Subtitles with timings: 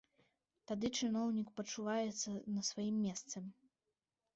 [0.71, 3.37] Тады чыноўнік пачуваецца на сваім месцы.